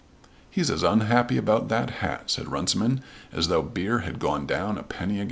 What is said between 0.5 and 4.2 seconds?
as unhappy about that hat," said Runciman, "as though beer had